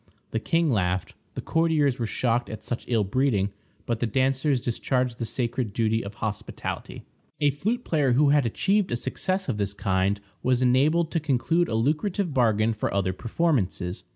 [0.31, 3.51] The king laughed; the courtiers were shocked at such ill breeding,
[3.85, 7.03] but the dancers discharged the sacred duty of hospitality.
[7.39, 11.67] A flute player who had achieved a success of this kind was enabled to conclude
[11.67, 14.03] a lucrative bargain for other performances.